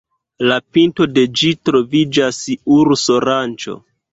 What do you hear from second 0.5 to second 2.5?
La pinto de ĝi troviĝas